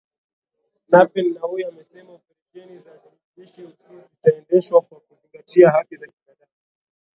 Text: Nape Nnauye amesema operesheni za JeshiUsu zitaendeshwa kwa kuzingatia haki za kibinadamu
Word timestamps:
Nape 0.89 1.19
Nnauye 1.21 1.65
amesema 1.67 2.11
operesheni 2.13 2.77
za 2.77 2.91
JeshiUsu 3.37 3.83
zitaendeshwa 3.99 4.81
kwa 4.81 4.99
kuzingatia 4.99 5.71
haki 5.71 5.95
za 5.95 6.07
kibinadamu 6.07 6.51